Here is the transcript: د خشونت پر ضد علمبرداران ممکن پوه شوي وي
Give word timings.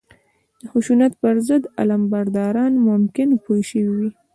د 0.61 0.63
خشونت 0.71 1.13
پر 1.21 1.35
ضد 1.47 1.63
علمبرداران 1.79 2.73
ممکن 2.87 3.29
پوه 3.43 3.59
شوي 3.69 3.89
وي 3.97 4.09